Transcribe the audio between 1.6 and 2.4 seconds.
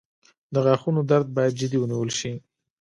ونیول شي.